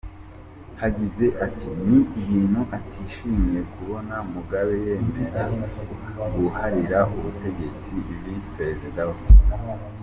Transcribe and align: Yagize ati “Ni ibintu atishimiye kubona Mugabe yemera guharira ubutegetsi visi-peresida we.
Yagize 0.79 1.25
ati 1.45 1.69
“Ni 1.85 1.97
ibintu 2.21 2.61
atishimiye 2.77 3.59
kubona 3.73 4.15
Mugabe 4.33 4.73
yemera 4.85 5.43
guharira 6.35 6.99
ubutegetsi 7.15 7.91
visi-peresida 8.23 9.03
we. 9.11 9.19